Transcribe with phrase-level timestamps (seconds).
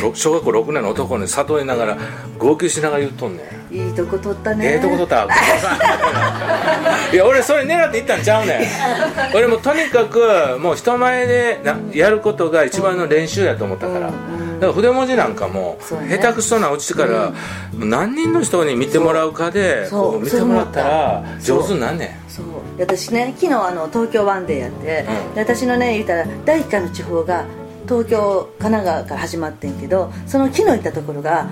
[0.00, 1.98] ろ小学校6年の男に悟りながら
[2.38, 3.74] 号泣しながら言っとんねん。
[3.74, 4.74] いいとこ取ったね。
[4.74, 5.26] ええとこ取った。
[7.12, 8.58] いや俺それ狙って行ったんちゃうね
[9.32, 9.36] ん。
[9.36, 14.16] 俺もとにかくもう人前でなやることが一番の練習やと思ったから、だか
[14.60, 17.32] ら筆文字なんかも下手くそな落ちてから、
[17.74, 22.30] 何人の人に見てもらうかでこう見てもらったら上手になんねん。
[22.30, 22.46] そう。
[22.78, 27.46] 私ね昨日あの東京ワンデーやって、私のね言ったら第1回の地方が
[27.84, 31.48] 東京神奈川から始まってんけどその昨日行ったところが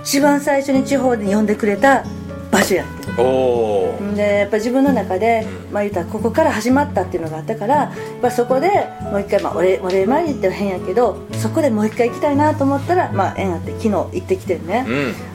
[0.00, 2.04] 一番最初に地方で呼んでくれた
[2.52, 8.68] 場所やってでやっぱ自分の中で、まあ言ったらここから始まったっていうのがあったからやっぱそこで
[9.00, 14.84] もう一回、まあ、お礼お礼参りって変やけどそこでもう一回行きたいなと思ったら、まあ、縁あって昨日行ってきてるね。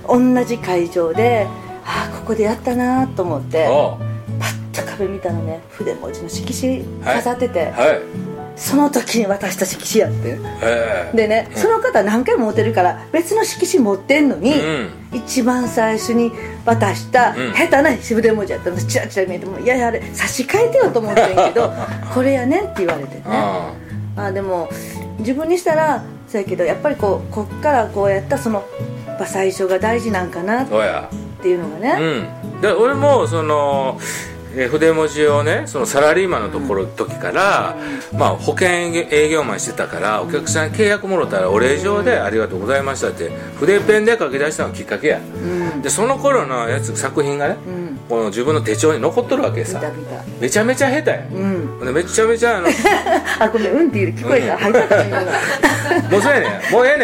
[0.07, 0.35] う、ん。
[0.35, 1.47] 同じ会場で
[1.83, 3.97] ああここでやったなと思ってお
[4.39, 8.26] パッと壁見たらね筆文字の色紙飾ってて、はい
[8.57, 10.37] その時に渡した色紙やって。
[10.63, 11.15] ええ。
[11.15, 14.89] でね、その方何回も持ってるから別の色紙持ってんのに、うん。
[15.13, 16.31] 一番最初に
[16.65, 17.53] 渡したうん。
[17.53, 18.77] 下手な筆文字やったの。
[18.77, 21.71] チラチラ見えてもいやいやあれ差し替えてよと思ってんけど
[22.13, 23.23] これやねんって言われてね。
[23.27, 23.73] あ
[24.15, 24.31] あ。
[24.31, 24.69] でも
[25.19, 28.63] 自分にしたらそうやけどやっぱりこうこっからこうやったその
[29.05, 30.67] やっぱ最初が大事なんかなっ
[31.41, 33.99] ていうのがね、うん、で俺もその、
[34.57, 37.77] えー筆文字をねそのサラリーマンのところ時から、
[38.13, 45.81] まあ、保険営業マンしてたからお客さんに契約もろたらお礼状で「ありがとうございました」って筆ペンで書き出したのがきっかけや、うん。
[45.81, 49.81] でその頃のやつ作品がね、うんこの自分の手帳に残っとるわけ見さ
[50.39, 51.79] めちゃめちゃ下手や、うん。
[51.79, 52.67] でめちゃめちゃあの
[53.39, 56.11] あごめんうんって言う聞こえた、うん。
[56.11, 56.71] もうそうやねん。
[56.71, 56.97] もうええ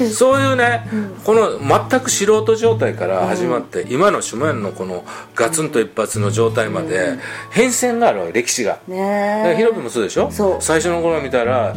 [0.00, 0.10] ねん。
[0.10, 0.86] そういうね、
[1.24, 7.14] この全く素人状態から始まって、今の下屋のこのガツンと一発の状態まで、
[7.50, 8.78] 変遷があるわけ歴史が。
[8.88, 10.30] ねヒロピもそうでしょ？
[10.30, 10.56] そう。
[10.60, 11.74] 最初の頃見たら、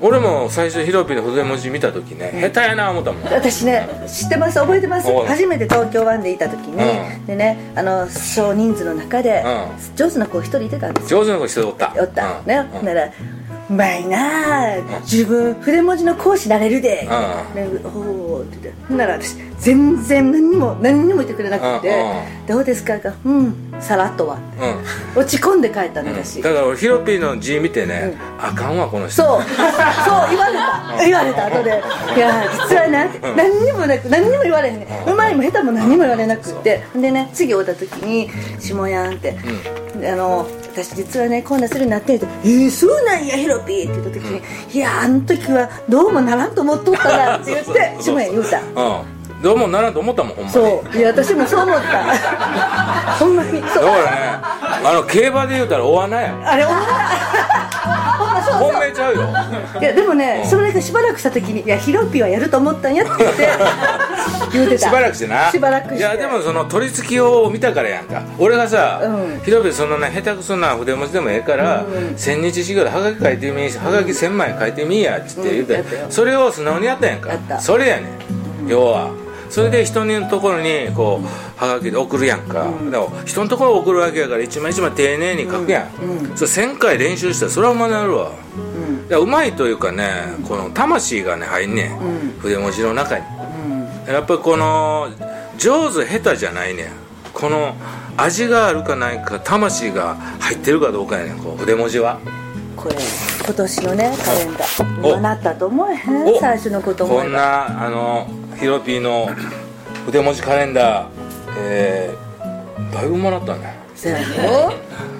[0.00, 3.24] 俺も最初ヒロピの筆文字見た時ね、下手やな思ったもん。
[3.32, 4.58] 私ね知ってます？
[4.58, 5.08] 覚えてます？
[5.26, 6.76] 初めて東京湾でいた時に、
[7.18, 7.26] うん。
[7.26, 11.20] でねあの少人数の中で、う上手な子一人いてたんですよ。
[11.20, 11.94] 上手な子人おった。
[11.98, 12.46] おった、うん。
[12.46, 13.10] ね、うんなら
[13.70, 14.76] うまいなあ。
[15.02, 18.82] 自分筆文字の講師なれるで、うね、おおって言って。
[18.88, 23.54] ほんなら私全然何にも何にも言ってくれなくてうん「どうですか?」か「うん。
[23.80, 24.38] さらっとは」
[25.14, 25.20] うん。
[25.20, 29.22] 落ち込んで帰ったの私、だから俺ヒロピの字見てね、あかんわこの人。
[29.22, 29.42] そう。
[29.42, 31.04] そう言われた。
[31.04, 31.82] 言われた後で
[32.16, 34.80] 「いや実はな」って何にもなく何にも言われへん。
[34.80, 38.30] ねうまいも下手も何にも言われなくってでね次会った時に
[38.60, 39.36] 「下やん」って、
[40.00, 49.22] であの私実はねこんなするようになってんって「えー、そうなんやヒロピー」って言った時に「いやあの時はどうもならんと思っとったな」って言って 下やん言うたうん。
[49.42, 50.52] どうもならんと思ったもんほんまに。
[50.54, 50.98] そう。
[50.98, 52.04] いや私もそう思った。
[53.18, 53.84] ほんまにそう。
[53.84, 54.31] だからね
[54.84, 56.34] あの競馬で言うたらお穴や。
[56.44, 56.82] あれほんま
[58.18, 59.28] ほんまそうそう本命ちゃうよ。
[59.80, 63.48] いやでもね、それがしばらくした時に「いやヒロピはやると思ったんや」って言って
[64.52, 64.88] 言うてた。
[64.88, 65.50] しばらくしてな。
[65.50, 65.96] しばらくして。
[65.96, 68.22] いやでもその取り付きを見たからやんか。
[68.38, 69.40] 俺がさ、うん。
[69.44, 71.84] ひろべそんなね下手くそな筆文字でもええから、
[72.16, 75.78] 千日修行ではがき書いてみはがき千枚書いてみやっつって言うて、うん。
[75.78, 76.06] やったよ。
[76.10, 77.30] それを素直にやったやんか。
[77.30, 77.60] やった。
[77.60, 78.68] それやねん。
[78.68, 79.10] 要は
[79.52, 85.90] それで人のところにこうはがきで送るやんか、でも人のところ送るわけやから一枚一枚丁寧に書くやん、
[86.34, 88.32] それ1000回練習したらそれはうまなるわ、
[89.10, 90.08] うまいというかね
[90.48, 91.98] この魂がね入んねん、
[92.38, 93.24] 筆文字の中に。
[94.08, 95.10] やっぱりこの
[95.58, 96.86] 上手下手じゃないねん。
[97.34, 97.76] この
[98.16, 102.18] 味があるかないか魂が入ってるかどうかやねんこう筆文字は。
[102.74, 102.96] これ
[103.44, 105.04] 今年のねカレンダー。
[105.04, 105.08] お。
[105.10, 106.28] 今なったと思えへん？
[106.28, 106.38] お。
[106.40, 108.26] 最初のこと思こんなあの
[108.58, 109.28] ヒロピーの
[110.06, 111.08] 筆文字カレンダー。
[111.58, 113.76] えー、だいぶもらったね。
[113.94, 114.72] そうやろ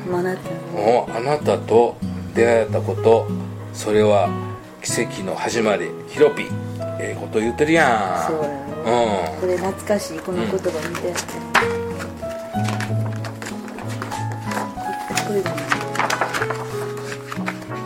[0.07, 1.97] 今なってんのおあなたと
[2.35, 3.29] 出会えたこと
[3.75, 4.31] それは
[4.83, 5.91] 奇跡の始まり。
[6.09, 6.47] ヒロピー
[7.01, 8.31] ええこと言ってるやん。
[8.31, 8.63] そうやろ
[9.41, 10.57] これ懐かしいこの言葉
[10.89, 11.15] 見て、
[15.27, 15.43] これ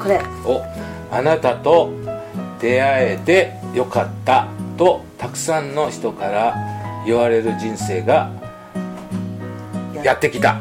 [0.06, 0.16] これ。
[0.18, 0.62] うんお
[1.10, 1.92] あなたと
[2.60, 6.56] 出会えてよかったとたくさんの人から
[7.06, 8.30] 言われる人生が
[10.02, 10.60] やってきた。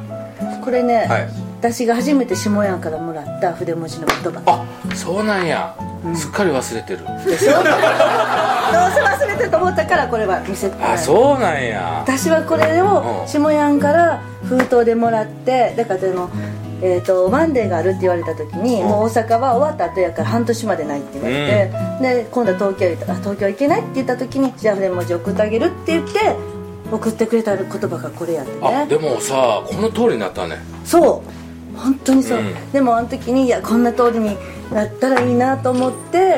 [0.63, 1.30] これね、はい。
[1.59, 4.42] 私が初めて下屋からもらった筆文字の言葉。
[4.45, 5.75] あそうなんや、
[6.13, 7.00] すっかり忘れてる。
[7.06, 12.03] どうせ忘れてると思ったからこれは見せてあうそうなんや。
[12.03, 13.27] 私はこれをうん。
[13.27, 16.30] 下屋から封筒でもらってだからでも
[16.81, 26.19] えー、とマンデーがあるって言われた時に、もう大阪は終わった後やから半年までないって言われて、で今度は東京行ったあ東京行けないって言った時にじゃあ筆文字送ってあげるって言って
[26.92, 28.60] 送ってくれた言葉がこれやってね。
[28.62, 30.57] あでもさこの通りになったね。
[30.83, 31.80] そう。
[31.80, 32.72] 本当にそう、うん。
[32.72, 34.38] でもあの時にいやこんな通りに
[34.72, 36.36] なったらいいなと思って、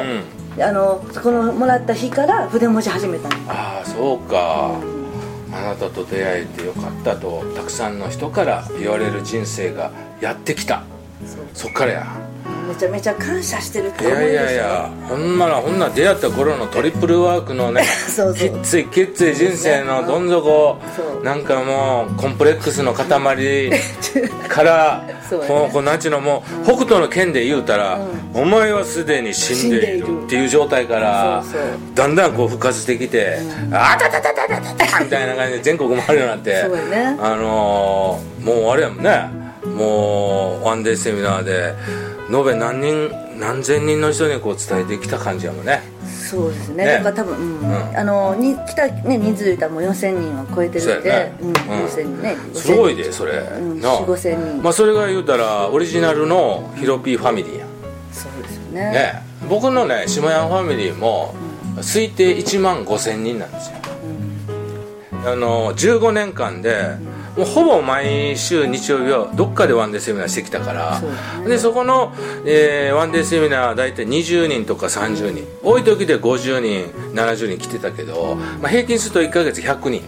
[0.59, 3.35] あのこのもらった日から筆文字始めたの。
[3.47, 4.79] ああそうか、
[5.51, 9.91] あなたと出会えてよかったとたくさんの人から言われる人生が
[10.21, 10.83] やってきた。
[11.53, 12.26] そっからや
[12.67, 14.43] めちゃめちゃ感謝してるっていやい思いでしょ？
[14.45, 21.23] やいやほんならほんなら出会った頃のトリプルワークのね そうきっついきっつい人生のどん底そう。
[21.23, 23.07] なんかもうコンプレックスの塊
[24.47, 25.49] からそうやね。
[25.49, 27.99] こうこうなんちゅうのもう北斗の剣で言うたら、
[28.33, 31.43] お前はすでに死んでいるるっていう状態から
[31.95, 33.39] だんだんこう復活してきて、
[33.71, 36.51] あたたたたたたたみたいな感じで全国回るようになって
[36.89, 39.29] ねあのーもうあれやもんね
[39.65, 41.73] もうワンデーセミナーで
[42.29, 45.81] 延べ何人何千人の人にこう伝えてきた感じやもんね。
[46.05, 46.85] そうですね。
[46.85, 46.91] ね。
[47.03, 47.59] だから多分、うん。
[47.59, 47.97] うん。
[47.97, 51.37] あのに来た、ね、人数で言ったらもう4000人は超えてるんで、ね。
[51.41, 51.53] うんうん。
[51.53, 53.99] 4000人ねすごいでそれ、んなあ。
[54.01, 54.63] 4 5000人。
[54.63, 57.65] まあそれが言うたらオリジナルのヒロピーファミリーや。
[57.65, 57.69] ん
[58.11, 58.91] そうですよね。
[58.91, 59.23] ね。
[59.47, 61.33] 僕のね下山ファミリーも
[61.77, 63.77] 推定1万5000人なんですよ、
[65.25, 66.95] あの15年間で
[67.37, 71.07] もうほぼ毎週日曜日はどっかでワンデーセミナーしてきたからそ
[71.45, 72.13] うでそこの、
[72.45, 80.03] えーワンデーセミナーは大体20人とか30人多い時で50人70人来てたけど、まあ、平均すると1ヶ月100人。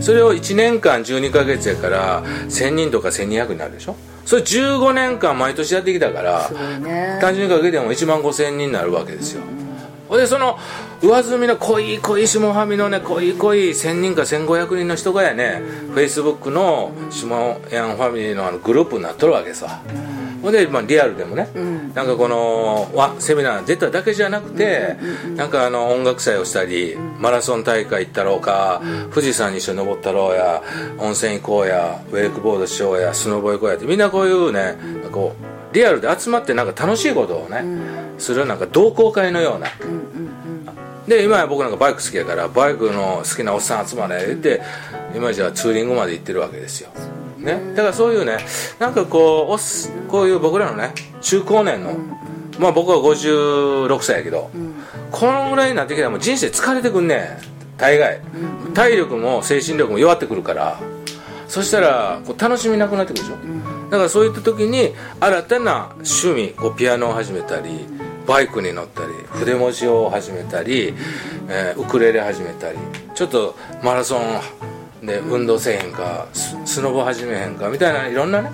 [0.00, 3.94] それを1年間12ヶ月やから1000人とか1200になるでしょ？
[4.24, 6.50] それ15年間毎年やってきたから
[7.20, 9.42] 単純にかけても1万5000人になるわけですよ、
[10.12, 10.58] ほんでその
[11.00, 15.62] 上積みの濃い濃い下はみのね濃い濃い1000人か1500人の人がやね、
[15.94, 17.34] フェイスブックの下
[17.74, 19.80] ヤンファミリーのあのグループになっとるわけさ、
[20.42, 21.48] ほんで、まあ、リアルでもね、
[21.94, 24.98] なんかこのわセミナー出ただけじゃなくて、
[25.34, 28.82] なんかあの音楽祭をしたり、マラソン大会行ったろうか、
[29.14, 30.62] 富士山に一緒に登ったろうや
[30.98, 34.76] 温泉行こうやウェイクボードしようやスノボ行こうやってみんなこういうね
[35.10, 37.64] こうリアルで集まってなんか楽しいことをね、
[38.18, 39.68] するなんか同好会のような、
[41.06, 44.62] で今や僕なんかバイク好きやからバイクの好きなおっさん集まれ言って
[45.14, 46.90] 今じゃツーリングまで行ってるわけですよ、
[47.38, 48.38] ね、だからそういうね
[48.78, 51.96] なんかこうおっすこういう僕らのね中高年の、
[52.58, 54.50] まあ僕は56歳やけど、
[55.10, 57.18] このぐらいになってきたらもう人生疲れてくんねん
[57.76, 58.20] 大概、
[58.74, 60.78] 体力も精神力も弱ってくるから
[61.48, 63.36] そしたらこう楽しみなくなってくるでしょ、
[63.92, 67.86] だからそういった時に新たな趣味こうピアノを始めたり
[68.26, 70.94] バイクに乗ったり筆文字を始めたり、
[71.50, 72.78] えーウクレレ始めたり
[73.14, 73.54] ちょっと
[73.84, 74.18] マラソ
[75.02, 78.50] ンで運動せえへんかスノボ始めへんかみたいないろんなね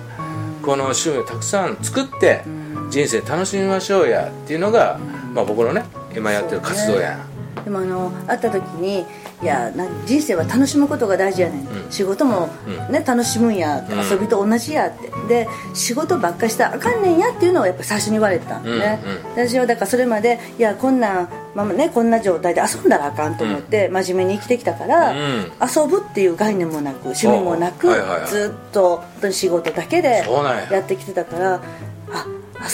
[0.61, 2.43] この趣味をたくさん作って
[2.89, 4.99] 人生楽しみましょうやっていうのが、
[5.33, 7.63] まあ、僕のね今やってる活動やん。
[7.63, 9.05] でもあの会った時に
[9.41, 12.49] いやな人生は楽しむことが大事やねん、仕事も、
[12.89, 15.09] ね楽しむんや、遊びと同じやって。
[15.27, 25.51] で仕事ばっかしたらあかんねんやっていうのをやっぱ最初に言われたんでね、うん私はだからそれまでいやこんなんまあね、こんな状態で遊んだらあかんと思って真面目に生きてきたから、うん。
[25.61, 27.87] 遊ぶっていう概念もなく趣味もなく、
[28.27, 30.71] ずっと仕事だけでや。
[30.71, 31.61] やってきてたからあ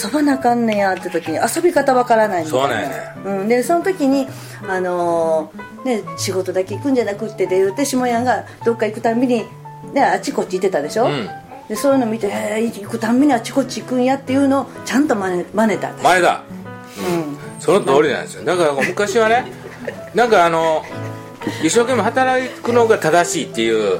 [0.04, 2.68] 遊ばなあかんねやって時に遊び方わからないみたいな。
[2.68, 3.40] そうね。
[3.42, 4.28] うん、でその時に、
[4.68, 9.46] あのーね、仕事だけ行くんじゃなくってで言うて下屋がどっか行くたんびに、
[9.94, 11.30] ね、あっちこっち行ってたでしょ、ん。
[11.70, 15.90] でそういうの見て、えー行くたんびにあっちこっち行くんやっていうのをちゃんと真似真似た。
[15.90, 16.44] 私前だ
[16.98, 17.38] うん。
[17.60, 18.44] その通りなんですよ。
[18.44, 19.46] だから昔はね
[20.16, 20.84] なんかあの
[21.64, 24.00] 一生懸命働くのが正しいっていう、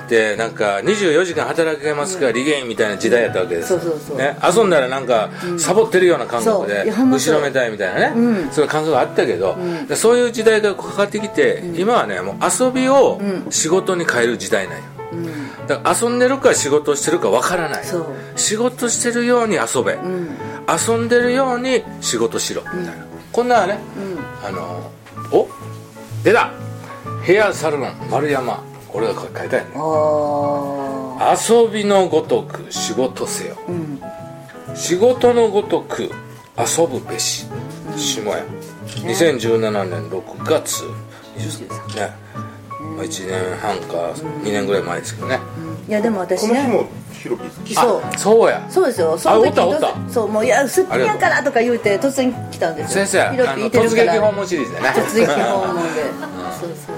[0.00, 3.74] ってなんか24時間働けますから利減みたいな時代やったわけです。
[4.16, 8.50] ね、遊んだらなんかサボってるような感覚で後ろめたいみたいなね、うん。
[8.50, 9.56] そういう感覚があったけど、
[9.88, 14.84] でそういう時代がかかってきて、今はねもう遊びを仕事に変える時代なんよ、
[15.66, 17.84] だから遊んでるか仕事してるかわからない。
[18.36, 19.98] 仕事してるように遊べ、
[20.68, 22.62] 遊んでるように仕事しろ。
[22.74, 23.78] みたいな、こんなね、
[24.44, 24.90] あの
[25.32, 25.48] お？
[26.24, 26.50] 出た！
[27.22, 33.56] ヘアサロン丸山俺が書いたやねあ遊びのごとく仕事せよ、
[34.74, 36.10] 仕事のごとく
[36.58, 37.46] 遊ぶべし。
[37.96, 38.44] 下屋。
[38.86, 40.84] 2017年6月。
[41.36, 42.12] 23ね、
[42.96, 45.40] まあ、1年半か2年ぐらい前ですけどね、あ
[45.88, 46.68] いやでも私ね。
[47.74, 48.02] そう。
[48.02, 48.66] あそうや。
[48.68, 49.16] そうですよ。
[49.16, 50.12] その時あおったおった。
[50.12, 53.06] そうもういやすっぴんやからとか言うて突然来たんですよ。
[53.06, 54.88] 先生突撃訪問シリーズでね。
[54.88, 56.02] 突撃訪問で。
[56.60, 56.96] そうそう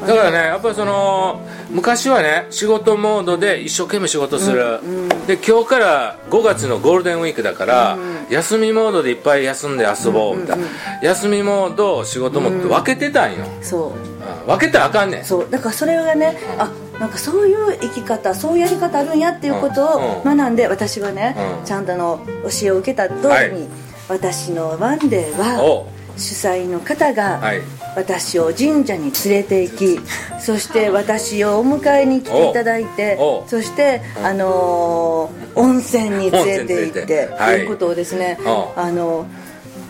[0.00, 1.40] だからねやっぱりその
[1.70, 4.80] 昔はね仕事モードで一生懸命仕事する、
[5.26, 10.66] で今日から5月のゴールデンウィークだから、休みモードでいっぱい休んで遊ぼうみたいな、
[11.02, 13.88] 休みモード仕事モードって分けてたんよ、そう。
[13.94, 14.10] うん
[14.46, 15.24] 分けたらあかんねん。
[15.24, 15.50] そう。
[15.50, 21.64] だからそれがねあなんかそういう生き方そういうやり方あるんやっていうことをうん学んで私はね、うん。
[21.64, 23.50] ちゃんとあの教えを受けた通りに、はい。
[24.08, 27.60] 私のワンデーはお主催の方がはい
[27.96, 30.00] 私を神社に連れて行き
[30.40, 38.72] そして私をお迎えに来ていただいてそして、あのー温泉に連れて行ってということをですねお。
[38.76, 39.26] うあの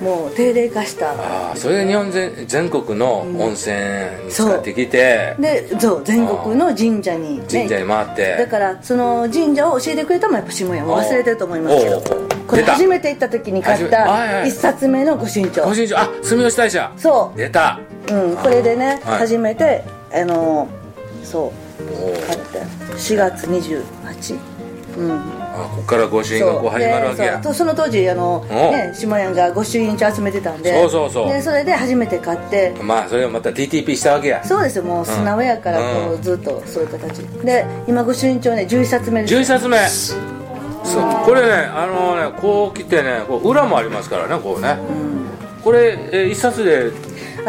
[0.00, 1.12] もう定例化した。
[1.12, 3.76] ああそれで日本全全国の温泉
[4.24, 8.36] に使ってきて、でそう全国の神社に、ね、神社に回って。
[8.38, 12.00] だからその神社を教えてくれたのもやっぱ下屋も忘れてると思いますけど
[12.46, 16.92] これ初めて行った時に買った一冊目の御朱印帳ご身長あ住吉大社。
[16.96, 17.78] そ出た
[18.08, 19.18] う、うん、これでね、はい。
[19.20, 20.68] 初めてあの
[21.22, 22.62] そう買って
[22.96, 24.38] 4月28
[24.98, 25.12] うん。
[25.12, 27.36] あここから御朱印がこう始まるわけや。
[27.36, 31.28] でそうその当時あの、おね、下屋が御朱印帳集めてたんでそうそうそう。
[31.28, 32.74] でそれで初めて買って。
[32.82, 34.44] まあそれをまた TTP したわけや。
[34.44, 36.22] そうですよもう素直やからこう、うん。
[36.22, 37.18] ずっとそういう形。
[37.18, 39.34] で今御朱印帳ね11冊目です。
[39.34, 39.78] 11冊目。
[40.84, 41.24] そう。
[41.24, 44.76] これねあのねこう来てねこう裏もありますからねこうね、
[45.62, 46.90] これ、え1冊で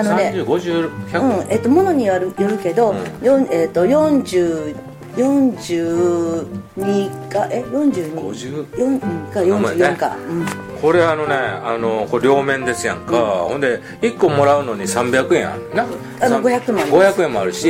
[0.01, 4.75] あのね3050100、うんえっとものによるよるけど、よんえっと40
[5.11, 10.45] 42かえ42 50四うんか44か、うん。
[10.81, 15.85] これあのねあのこれ両面ですやんか、ほんで1個もらうのに300円あるな？
[16.21, 17.19] あのさん500もあります。
[17.19, 17.69] 500円もあるし、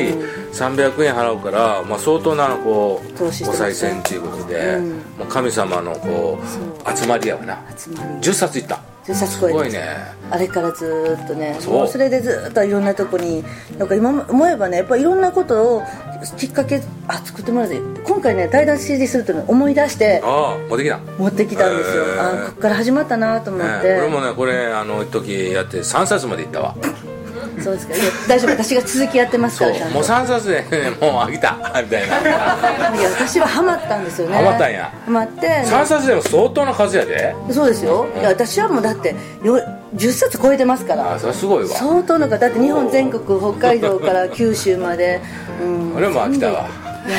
[0.54, 4.90] 300円払うから、まあ、相当なこうお賽銭っていうことで、うん。
[4.92, 6.44] もう神様のこう
[6.98, 7.60] 集まりやわな。
[7.76, 8.10] 集まり。
[8.22, 9.82] 10冊いった10冊す超えてごいね
[10.30, 11.74] あれからずーっとねそう。
[11.74, 13.44] もうそれでずーっといろんなとこに
[13.78, 15.84] なんか今思えばねやっぱいろんなことを
[16.38, 21.00] きっかけあ作ってもらって今回ね対談 CD すると思い出してああ持ってきた。
[21.18, 26.76] 持ってきたんですよ、へーあここから始まったなと思って、ね、俺もねこれあの一時やって3冊までいったわ
[27.64, 27.94] そうですか。
[28.28, 28.52] 大丈夫。
[28.52, 31.58] 私が続きやってますからもう3冊で、ね、もう飽きた。
[31.82, 34.36] みたいないや私はハマったんですよね。
[34.36, 34.92] ハマったんや。
[35.06, 37.36] ハマって、ね3冊でも相当な数やで。
[37.52, 38.08] そうですよ。
[38.20, 39.58] いや私はもうだってよ
[39.96, 41.16] 10冊超えてますから。
[41.16, 41.70] あそれはすごいわ。
[41.70, 45.22] 相当の方だって日本全国北海道から 九州まで、
[45.62, 46.68] うん、俺も飽きたわ。
[47.08, 47.18] いや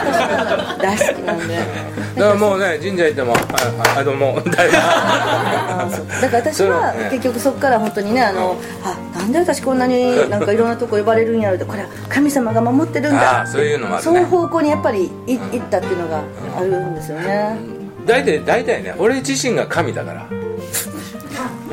[0.00, 1.58] 私大好きなんで。
[2.16, 6.06] だからもうね神社行ってもああも誰だあそう。
[6.20, 13.40] だから私は結局そこから本当にねあのあなんで私こんなになんかいろんなとこ呼ばれるんやろってこれは神様が守ってるんだ。
[13.40, 14.04] あそういうのもあるね。
[14.04, 16.22] そういう方向にやっぱりい行ったっていうのが
[16.56, 17.58] あるんですよね。
[18.04, 20.28] 大体大体ね俺自身が神だから。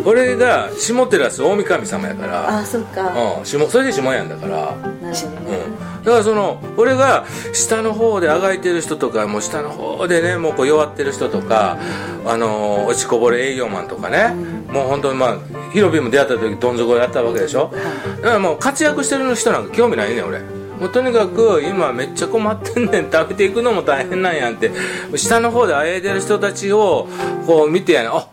[0.06, 2.60] 俺が下照大神様やから。
[2.60, 3.38] あそっか。
[3.40, 4.56] うん下それで下やんだから。
[4.56, 5.58] なるほどね。
[5.58, 11.78] うん、だからその俺が下の方であがいてる人とかもう下の方でねもうこう弱ってる人とか、
[12.26, 14.34] あの落ちこぼれ営業マンとかね、
[14.72, 15.38] もう本当にまあ
[15.72, 17.72] ヒロビーも出会った時どん底やったわけでしょ。
[18.18, 20.40] だからもう活躍してる人なんか興味ないね俺。
[20.40, 23.12] もうとにかく今めっちゃ困ってんねん。
[23.12, 24.72] 食べていくのも大変なんやんって。
[25.16, 27.08] 下の方であえいでる人たちを
[27.46, 28.28] こう見てやねあ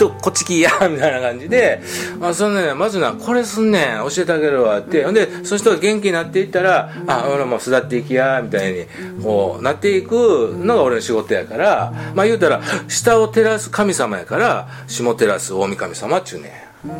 [0.00, 1.82] ちょっとこっち来いやみたいな感じで、
[2.22, 8.86] あそんなね、まずな、これすんねん、教えてあげるわって、ほんで、その人が元気になっていったら、あ、俺も巣立っていきや、みたいに、
[9.22, 16.48] こう、なっていくのが俺の仕事やから、まあ言うたら、下を照らす神様やから、下照らす大神様っちゅうね
[16.86, 16.88] ん。
[16.88, 16.92] う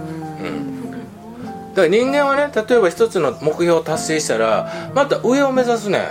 [0.50, 0.90] ん。
[0.90, 6.02] だから人間はね、例えば一つの目標を達成したら、また上を目指すねん。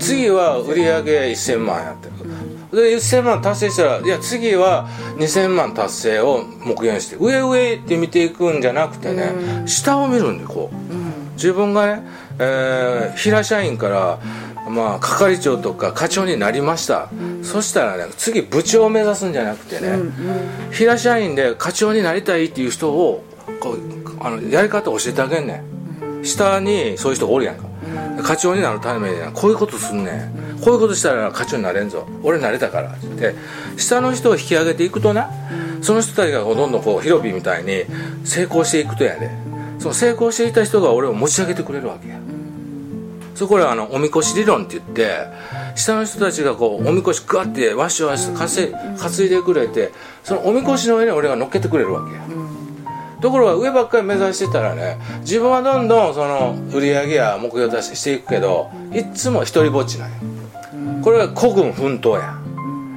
[0.00, 2.13] 次は売り上げ1000万やって
[2.74, 9.32] で1000万達成したらいや次は2000万達成を目標にして上上って見ていくんじゃなくてね、
[9.66, 12.02] 下を見るんでこう、自分がね、
[12.38, 14.18] えー平社員から
[14.68, 17.10] まあ係長とか課長になりました、
[17.42, 19.98] そしたらね次部長を目指すんじゃなくてね、
[20.72, 23.24] 平社員で課長になりたいっていう人を
[23.60, 23.78] こう
[24.20, 25.62] あのやり方を教えてあげんね
[26.20, 26.24] ん。
[26.24, 27.64] 下にそういう人がおるやんか、
[28.22, 30.60] 課長になるためにこういうことすんねん。
[30.60, 32.06] こういうことしたら課長になれんぞ。
[32.22, 32.92] 俺なれたから。
[32.92, 33.34] って
[33.76, 35.30] 下の人を引き上げていくとな、
[35.82, 37.84] その人たちがどんどんこうヒロピーみたいに
[38.24, 39.30] 成功していくとやで。
[39.76, 42.18] その成功していた人が俺を持ち上げてくれるわけや、
[43.34, 45.26] そこれはあのおみこし理論って言って
[45.74, 49.92] 下の人たちがこうおみこしガッてわっしわし担い担いでくれて
[50.22, 52.20] そのおみこしの上に俺が乗っけてくれるわけや、
[53.24, 60.16] ところが上ばっかり目指してたらね自分はどんどんその売り上げや目標を出していくけどいっつも一人ぼっちなんよ
[61.02, 62.38] これは孤軍奮闘や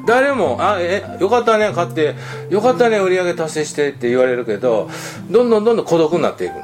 [0.06, 2.14] 誰も「あえよかったね買って
[2.50, 4.90] よかったね売り上げ達成して」って言われるけど
[5.32, 6.56] どんどんどんどん孤独になっていく。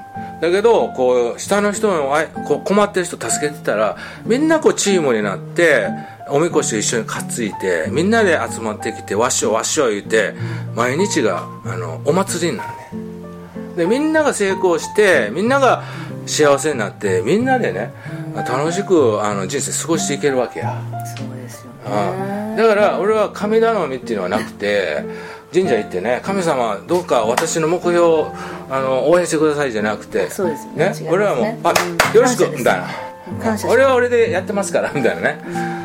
[0.42, 5.88] だけどこう下の人のあこう困ってる人助けてたらみんなこうチームになって
[6.30, 10.34] おみこしを一緒に担いでみんなで集まってきてわしょわしょ言うて
[10.76, 13.03] 毎日があのお祭りになるね
[13.76, 15.84] でみんなが成功してみんなが
[16.26, 17.94] 幸せになってみんなでね
[18.36, 20.82] 楽しくあの人生過ごしていけるわけや、
[21.16, 25.04] そうですようんねだから俺は神頼みっていうのはなくて
[25.54, 28.32] 神社行ってね神様どうか私の目標を
[28.70, 30.90] あの応援してくださいじゃなくてそうですよね。
[30.90, 32.88] ね俺はもう「あうんよろしく」みたいな。
[33.68, 35.42] 俺は俺でやってますからみたいなね、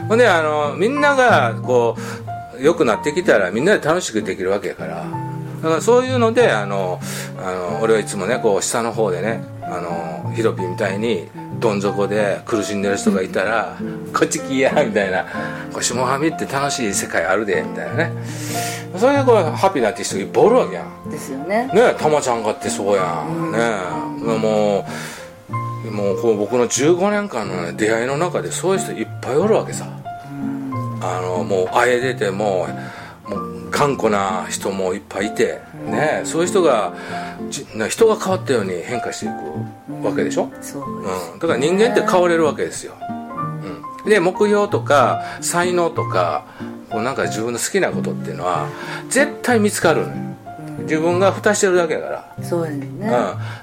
[0.09, 1.97] ほんであのみんながこ
[2.59, 5.07] う良くなってきたらみんなで楽しくできるわけやから
[5.63, 7.01] だからそういうのであの
[7.39, 13.77] あの俺はいつもねこう下の方でねあのヒロピーみたいにどん底で苦しんでる人がいたら
[14.15, 15.25] 「こっち来や」みたいな
[15.73, 18.13] 「こう下半身って楽しい世界あるで」みたいなね。
[18.97, 21.11] それでこうハッピーになってる人いっぱいおるわけやん。
[21.11, 21.67] ですよね。
[21.67, 23.59] ねえたまちゃんがってそうやん、ね。
[23.59, 24.87] えも
[25.89, 29.87] うもうこう僕の15年間の、ね、出会いの中でそういう人いっぱいおるわけさ、
[31.01, 32.69] あのもう会えててももう
[33.71, 36.95] 頑固な人もいっぱいいて、ねえそういう人が
[37.51, 40.83] 人が変わったように変化していくわけでしょ、そう。
[40.83, 42.95] うん、だから人間って変われるわけですよ、
[44.05, 46.45] うん、で目標とか才能とか
[46.91, 48.69] こうなんか自分の好きなことっていうのは
[49.09, 50.29] 絶対見つかるのよ。
[50.83, 53.11] 自分が蓋してるだけだから、そうやねんね。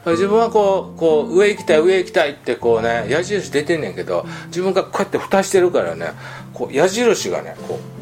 [0.05, 6.11] うん、自分はこうこう上行きたい上行きたいってこうね矢印出てんねんけど自分がこうやって蓋してるからね
[6.53, 7.94] こう矢印がねこう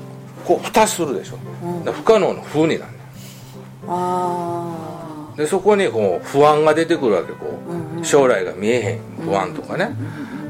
[0.45, 1.37] こう蓋するでしょ、
[1.79, 2.91] だから不可能の風になる。
[2.91, 2.97] ね
[3.87, 7.59] あんでそこにこう不安が出てくるわけこ
[8.01, 9.95] う、将来が見えへん不安とかね、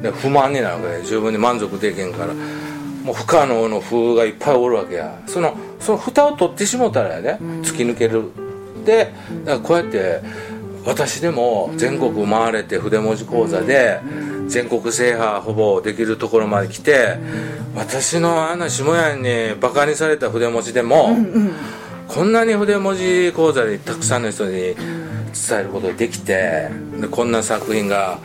[0.01, 0.97] で不満になるわけ。
[0.99, 2.33] で十分に満足できへんから。
[3.03, 5.21] もう不可能の風がいっぱいおるわけや。
[5.27, 8.31] そのその蓋を取ってしもたらやね、突き抜ける。
[8.85, 10.21] でだからこうやって
[10.85, 13.99] 私でも全国回れて筆文字講座で
[14.47, 17.17] 全国制覇ほぼできるところまで来て
[17.75, 21.15] 私のあの下屋にバカにされた筆文字でも
[22.07, 24.75] こんなに筆文字講座でたくさんの人に伝
[25.59, 26.69] えることができて
[27.01, 28.19] でこんな作品が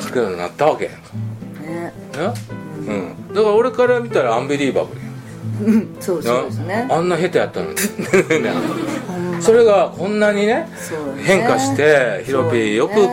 [0.00, 0.84] 書けるようになったわけ。
[0.86, 1.72] やんかあね。
[1.82, 1.92] ね。
[2.86, 2.92] う
[3.30, 5.76] ん、だから俺から見たらアンビリーバブルやん。
[5.76, 5.96] うん。
[6.00, 6.88] そうそうですね。
[6.90, 7.78] あんな下手やったのに。
[9.40, 10.68] それがこんなにねね。
[11.22, 13.00] 変化してヒロピーよく